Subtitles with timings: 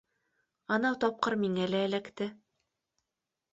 [0.77, 2.31] Анау тапҡыр миңә лә эләкте.